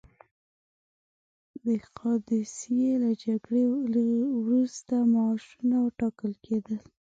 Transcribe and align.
د 1.65 1.67
قادسیې 1.99 2.91
له 3.03 3.11
جګړې 3.23 3.63
وروسته 4.43 4.95
معاشونه 5.13 5.77
ټاکل 5.99 6.31
کېدل. 6.45 6.79